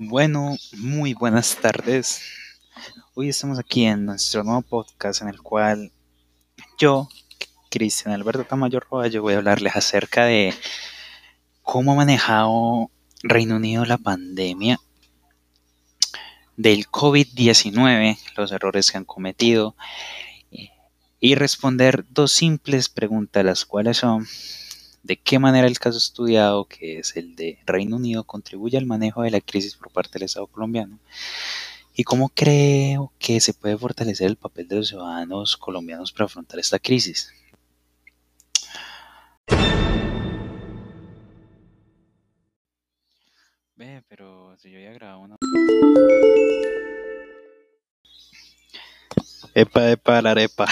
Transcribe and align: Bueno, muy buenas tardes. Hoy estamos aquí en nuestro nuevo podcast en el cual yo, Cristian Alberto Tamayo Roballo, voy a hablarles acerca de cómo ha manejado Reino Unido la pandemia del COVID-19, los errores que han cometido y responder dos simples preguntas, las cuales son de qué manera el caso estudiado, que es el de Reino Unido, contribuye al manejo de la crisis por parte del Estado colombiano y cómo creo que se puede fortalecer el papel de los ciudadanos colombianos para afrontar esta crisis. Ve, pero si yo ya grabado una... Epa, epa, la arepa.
Bueno, 0.00 0.56
muy 0.76 1.12
buenas 1.12 1.56
tardes. 1.56 2.22
Hoy 3.14 3.30
estamos 3.30 3.58
aquí 3.58 3.84
en 3.84 4.06
nuestro 4.06 4.44
nuevo 4.44 4.62
podcast 4.62 5.22
en 5.22 5.28
el 5.28 5.42
cual 5.42 5.90
yo, 6.78 7.08
Cristian 7.68 8.14
Alberto 8.14 8.44
Tamayo 8.44 8.78
Roballo, 8.78 9.22
voy 9.22 9.34
a 9.34 9.38
hablarles 9.38 9.74
acerca 9.74 10.24
de 10.24 10.54
cómo 11.62 11.90
ha 11.90 11.94
manejado 11.96 12.92
Reino 13.24 13.56
Unido 13.56 13.84
la 13.86 13.98
pandemia 13.98 14.78
del 16.56 16.86
COVID-19, 16.86 18.18
los 18.36 18.52
errores 18.52 18.92
que 18.92 18.98
han 18.98 19.04
cometido 19.04 19.74
y 21.18 21.34
responder 21.34 22.04
dos 22.08 22.30
simples 22.30 22.88
preguntas, 22.88 23.44
las 23.44 23.64
cuales 23.64 23.96
son 23.96 24.28
de 25.02 25.16
qué 25.16 25.38
manera 25.38 25.66
el 25.66 25.78
caso 25.78 25.98
estudiado, 25.98 26.66
que 26.66 26.98
es 26.98 27.16
el 27.16 27.36
de 27.36 27.58
Reino 27.66 27.96
Unido, 27.96 28.24
contribuye 28.24 28.78
al 28.78 28.86
manejo 28.86 29.22
de 29.22 29.30
la 29.30 29.40
crisis 29.40 29.74
por 29.76 29.90
parte 29.90 30.14
del 30.14 30.24
Estado 30.24 30.46
colombiano 30.46 30.98
y 31.98 32.04
cómo 32.04 32.28
creo 32.28 33.12
que 33.18 33.40
se 33.40 33.52
puede 33.54 33.76
fortalecer 33.76 34.28
el 34.28 34.36
papel 34.36 34.68
de 34.68 34.76
los 34.76 34.88
ciudadanos 34.88 35.56
colombianos 35.56 36.12
para 36.12 36.26
afrontar 36.26 36.60
esta 36.60 36.78
crisis. 36.78 37.32
Ve, 43.74 44.04
pero 44.08 44.56
si 44.58 44.70
yo 44.70 44.78
ya 44.78 44.92
grabado 44.92 45.20
una... 45.22 45.36
Epa, 49.54 49.90
epa, 49.90 50.22
la 50.22 50.30
arepa. 50.30 50.66